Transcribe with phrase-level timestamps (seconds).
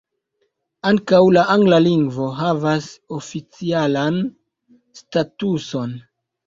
[0.91, 4.21] Ankaŭ la angla lingvo havas oficialan
[5.03, 5.97] statuson.